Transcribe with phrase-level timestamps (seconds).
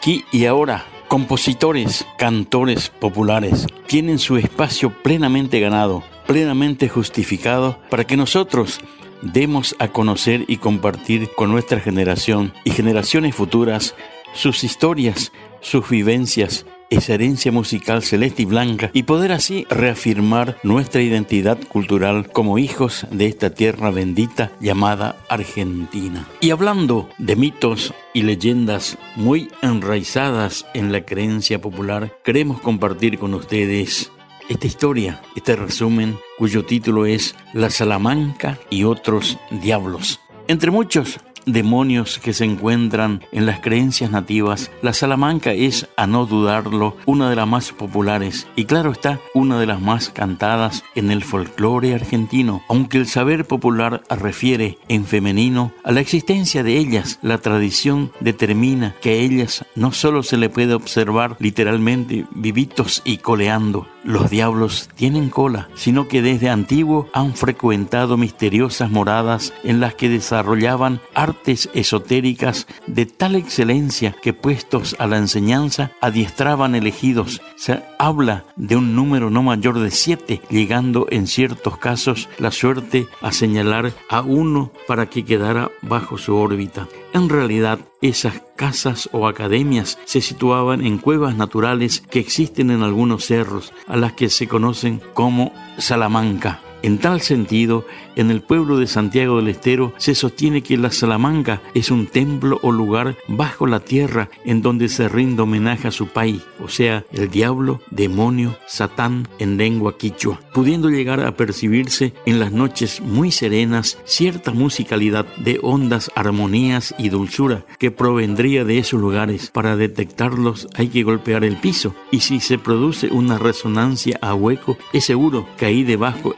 [0.00, 8.16] Aquí y ahora, compositores, cantores populares tienen su espacio plenamente ganado, plenamente justificado para que
[8.16, 8.80] nosotros
[9.20, 13.94] demos a conocer y compartir con nuestra generación y generaciones futuras
[14.32, 21.00] sus historias, sus vivencias, esa herencia musical celeste y blanca y poder así reafirmar nuestra
[21.00, 26.28] identidad cultural como hijos de esta tierra bendita llamada Argentina.
[26.40, 33.34] Y hablando de mitos y leyendas muy enraizadas en la creencia popular, queremos compartir con
[33.34, 34.10] ustedes
[34.48, 40.20] esta historia, este resumen cuyo título es La Salamanca y otros diablos.
[40.48, 46.26] Entre muchos demonios que se encuentran en las creencias nativas, la Salamanca es, a no
[46.26, 51.10] dudarlo, una de las más populares y claro está, una de las más cantadas en
[51.10, 57.18] el folclore argentino, aunque el saber popular refiere en femenino a la existencia de ellas,
[57.22, 63.18] la tradición determina que a ellas no solo se le puede observar literalmente vivitos y
[63.18, 69.94] coleando, los diablos tienen cola, sino que desde antiguo han frecuentado misteriosas moradas en las
[69.94, 77.40] que desarrollaban artes esotéricas de tal excelencia que puestos a la enseñanza adiestraban elegidos.
[77.56, 83.06] Se habla de un número no mayor de siete, llegando en ciertos casos la suerte
[83.20, 86.88] a señalar a uno para que quedara bajo su órbita.
[87.12, 93.24] En realidad, esas casas o academias se situaban en cuevas naturales que existen en algunos
[93.24, 96.60] cerros, a las que se conocen como Salamanca.
[96.82, 97.84] En tal sentido,
[98.16, 102.58] en el pueblo de Santiago del Estero se sostiene que la Salamanca es un templo
[102.62, 107.04] o lugar bajo la tierra en donde se rinde homenaje a su país, o sea,
[107.12, 113.30] el diablo, demonio, satán en lengua quichua, pudiendo llegar a percibirse en las noches muy
[113.30, 119.50] serenas cierta musicalidad de hondas armonías y dulzura que provendría de esos lugares.
[119.50, 124.78] Para detectarlos hay que golpear el piso y si se produce una resonancia a hueco,
[124.92, 126.34] es seguro que ahí debajo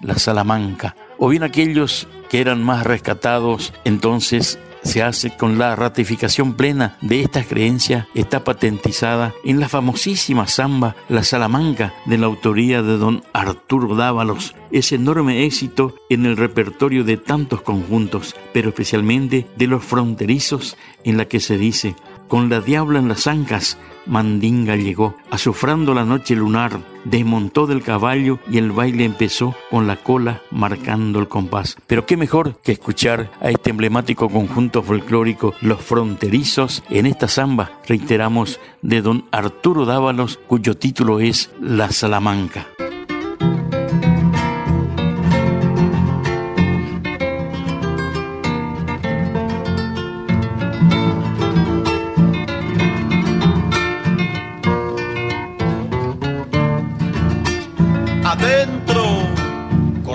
[0.00, 0.96] la Salamanca.
[1.18, 7.20] O bien aquellos que eran más rescatados, entonces se hace con la ratificación plena de
[7.22, 13.22] estas creencias, está patentizada en la famosísima samba La Salamanca de la autoría de don
[13.32, 19.84] Arturo Dávalos, ese enorme éxito en el repertorio de tantos conjuntos, pero especialmente de los
[19.84, 21.94] fronterizos en la que se dice,
[22.28, 28.38] con la diabla en las ancas, Mandinga llegó, azufrando la noche lunar, desmontó del caballo
[28.50, 31.76] y el baile empezó con la cola marcando el compás.
[31.86, 37.72] Pero qué mejor que escuchar a este emblemático conjunto folclórico Los Fronterizos en esta samba,
[37.86, 42.77] reiteramos, de don Arturo Dávalos, cuyo título es La Salamanca.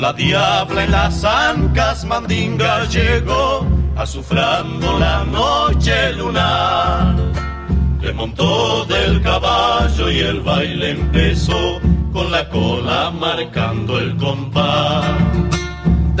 [0.00, 7.14] La diabla en las ancas mandinga llegó, azufrando la noche lunar.
[8.14, 11.80] montó del caballo y el baile empezó,
[12.12, 15.04] con la cola marcando el compás.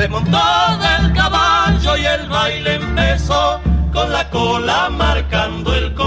[0.08, 3.60] montó del caballo y el baile empezó,
[3.92, 5.97] con la cola marcando el compás.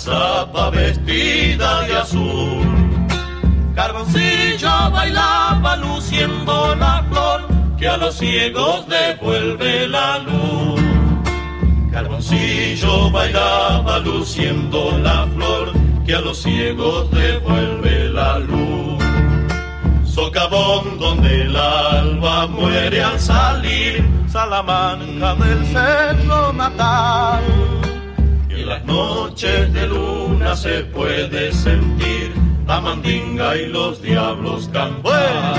[0.00, 2.64] Zapa vestida de azul.
[3.74, 7.40] Carboncillo bailaba luciendo la flor
[7.78, 10.80] que a los ciegos devuelve la luz.
[11.92, 15.72] Carboncillo bailaba luciendo la flor
[16.06, 19.04] que a los ciegos devuelve la luz.
[20.04, 27.79] Socavón donde el alba muere al salir, Salamanca del cerro natal
[28.60, 32.32] en las noches de luna se puede sentir
[32.66, 35.56] la mandinga y los diablos cantar.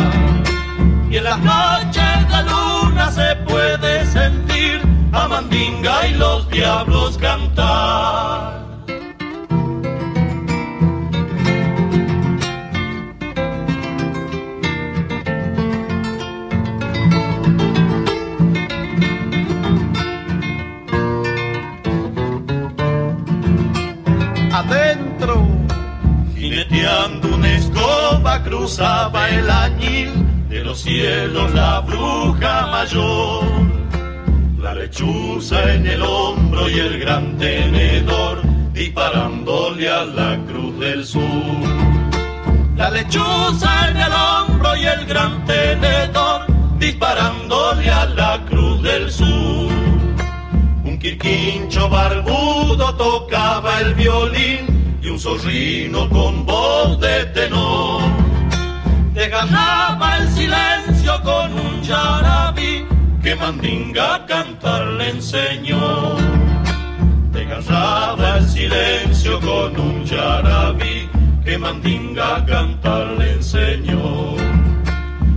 [1.09, 4.81] Y en las noches de luna se puede sentir
[5.11, 8.30] a mandinga y los diablos cantar.
[28.51, 30.11] Cruzaba el añil
[30.49, 33.45] de los cielos la bruja mayor.
[34.59, 38.41] La lechuza en el hombro y el gran tenedor
[38.73, 41.21] disparándole a la cruz del sur.
[42.75, 46.41] La lechuza en el hombro y el gran tenedor
[46.77, 49.71] disparándole a la cruz del sur.
[50.83, 57.80] Un quirquincho barbudo tocaba el violín y un zorrino con voz de tenor.
[59.41, 62.85] Desgarraba el silencio con un yarabí
[63.23, 66.15] que Mandinga cantar le enseñó.
[67.31, 71.09] Desgarraba el silencio con un yarabí
[71.43, 74.35] que Mandinga cantar le enseñó.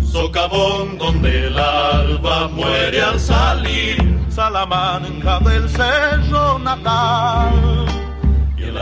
[0.04, 7.93] Socavón donde el alba muere al salir, Salamanca del cerro natal.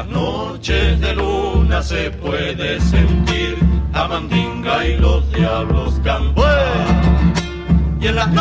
[0.03, 3.57] Las noches de luna se puede sentir
[3.93, 6.75] a Mandinga y los diablos cantar.
[8.01, 8.33] Y en las